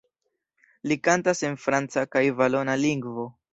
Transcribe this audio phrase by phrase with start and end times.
[0.91, 3.31] Li kantas en franca kaj valona lingvo.